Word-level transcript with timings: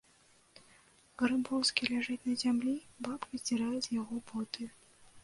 Грыбоўскі 1.21 1.81
ляжыць 1.91 2.17
на 2.29 2.33
зямлі, 2.45 2.73
бабка 3.09 3.31
здзірае 3.43 3.77
з 3.89 3.93
яго 4.01 4.15
боты. 4.33 4.67